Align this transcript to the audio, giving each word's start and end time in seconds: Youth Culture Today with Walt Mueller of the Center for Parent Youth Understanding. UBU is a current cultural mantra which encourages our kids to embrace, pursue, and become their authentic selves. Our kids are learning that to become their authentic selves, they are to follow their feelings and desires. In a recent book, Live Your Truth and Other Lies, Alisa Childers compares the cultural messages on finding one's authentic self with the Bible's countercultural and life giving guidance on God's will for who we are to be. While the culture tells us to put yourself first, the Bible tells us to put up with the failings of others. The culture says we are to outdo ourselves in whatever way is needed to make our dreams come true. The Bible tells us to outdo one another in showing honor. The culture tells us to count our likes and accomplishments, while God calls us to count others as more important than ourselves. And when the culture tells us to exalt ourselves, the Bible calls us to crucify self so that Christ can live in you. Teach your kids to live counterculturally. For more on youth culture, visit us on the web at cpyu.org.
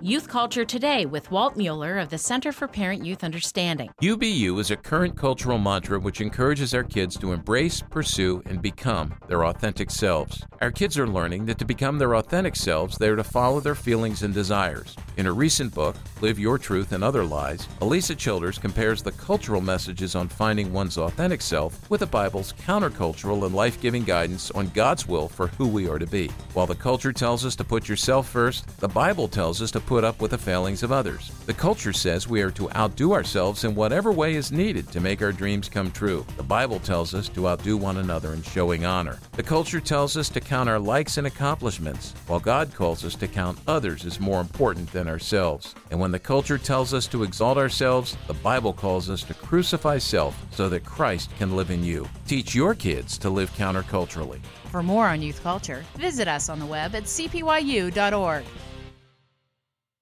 Youth 0.00 0.28
Culture 0.28 0.64
Today 0.64 1.06
with 1.06 1.28
Walt 1.32 1.56
Mueller 1.56 1.98
of 1.98 2.08
the 2.08 2.18
Center 2.18 2.52
for 2.52 2.68
Parent 2.68 3.04
Youth 3.04 3.24
Understanding. 3.24 3.90
UBU 4.00 4.60
is 4.60 4.70
a 4.70 4.76
current 4.76 5.16
cultural 5.16 5.58
mantra 5.58 5.98
which 5.98 6.20
encourages 6.20 6.72
our 6.72 6.84
kids 6.84 7.18
to 7.18 7.32
embrace, 7.32 7.82
pursue, 7.90 8.40
and 8.46 8.62
become 8.62 9.12
their 9.26 9.46
authentic 9.46 9.90
selves. 9.90 10.46
Our 10.60 10.70
kids 10.70 10.96
are 10.98 11.08
learning 11.08 11.46
that 11.46 11.58
to 11.58 11.64
become 11.64 11.98
their 11.98 12.14
authentic 12.14 12.54
selves, 12.54 12.96
they 12.96 13.08
are 13.08 13.16
to 13.16 13.24
follow 13.24 13.58
their 13.58 13.74
feelings 13.74 14.22
and 14.22 14.32
desires. 14.32 14.94
In 15.16 15.26
a 15.26 15.32
recent 15.32 15.74
book, 15.74 15.96
Live 16.20 16.38
Your 16.38 16.58
Truth 16.58 16.92
and 16.92 17.02
Other 17.02 17.24
Lies, 17.24 17.66
Alisa 17.80 18.16
Childers 18.16 18.56
compares 18.56 19.02
the 19.02 19.12
cultural 19.12 19.60
messages 19.60 20.14
on 20.14 20.28
finding 20.28 20.72
one's 20.72 20.96
authentic 20.96 21.42
self 21.42 21.90
with 21.90 22.00
the 22.00 22.06
Bible's 22.06 22.52
countercultural 22.52 23.46
and 23.46 23.54
life 23.54 23.80
giving 23.80 24.04
guidance 24.04 24.52
on 24.52 24.68
God's 24.68 25.08
will 25.08 25.28
for 25.28 25.48
who 25.48 25.66
we 25.66 25.88
are 25.88 25.98
to 25.98 26.06
be. 26.06 26.28
While 26.54 26.66
the 26.66 26.76
culture 26.76 27.12
tells 27.12 27.44
us 27.44 27.56
to 27.56 27.64
put 27.64 27.88
yourself 27.88 28.28
first, 28.28 28.78
the 28.78 28.86
Bible 28.86 29.26
tells 29.26 29.60
us 29.60 29.72
to 29.72 29.80
put 29.88 30.04
up 30.04 30.20
with 30.20 30.32
the 30.32 30.36
failings 30.36 30.82
of 30.82 30.92
others. 30.92 31.30
The 31.46 31.54
culture 31.54 31.94
says 31.94 32.28
we 32.28 32.42
are 32.42 32.50
to 32.50 32.70
outdo 32.76 33.14
ourselves 33.14 33.64
in 33.64 33.74
whatever 33.74 34.12
way 34.12 34.34
is 34.34 34.52
needed 34.52 34.92
to 34.92 35.00
make 35.00 35.22
our 35.22 35.32
dreams 35.32 35.70
come 35.70 35.90
true. 35.90 36.26
The 36.36 36.42
Bible 36.42 36.78
tells 36.78 37.14
us 37.14 37.30
to 37.30 37.48
outdo 37.48 37.78
one 37.78 37.96
another 37.96 38.34
in 38.34 38.42
showing 38.42 38.84
honor. 38.84 39.18
The 39.32 39.42
culture 39.42 39.80
tells 39.80 40.18
us 40.18 40.28
to 40.28 40.40
count 40.40 40.68
our 40.68 40.78
likes 40.78 41.16
and 41.16 41.26
accomplishments, 41.26 42.12
while 42.26 42.38
God 42.38 42.74
calls 42.74 43.02
us 43.02 43.14
to 43.14 43.26
count 43.26 43.60
others 43.66 44.04
as 44.04 44.20
more 44.20 44.42
important 44.42 44.92
than 44.92 45.08
ourselves. 45.08 45.74
And 45.90 45.98
when 45.98 46.12
the 46.12 46.18
culture 46.18 46.58
tells 46.58 46.92
us 46.92 47.06
to 47.06 47.22
exalt 47.22 47.56
ourselves, 47.56 48.18
the 48.26 48.34
Bible 48.34 48.74
calls 48.74 49.08
us 49.08 49.22
to 49.22 49.32
crucify 49.32 49.96
self 49.96 50.36
so 50.50 50.68
that 50.68 50.84
Christ 50.84 51.30
can 51.38 51.56
live 51.56 51.70
in 51.70 51.82
you. 51.82 52.06
Teach 52.26 52.54
your 52.54 52.74
kids 52.74 53.16
to 53.16 53.30
live 53.30 53.50
counterculturally. 53.52 54.40
For 54.70 54.82
more 54.82 55.08
on 55.08 55.22
youth 55.22 55.42
culture, 55.42 55.82
visit 55.96 56.28
us 56.28 56.50
on 56.50 56.58
the 56.58 56.66
web 56.66 56.94
at 56.94 57.04
cpyu.org. 57.04 58.44